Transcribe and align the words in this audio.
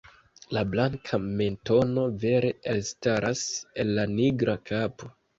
La 0.55 0.61
blanka 0.75 1.17
mentono 1.41 2.05
vere 2.23 2.49
elstaras 2.73 3.43
el 3.83 3.93
la 3.99 4.07
nigra 4.15 4.57
kapo. 4.71 5.11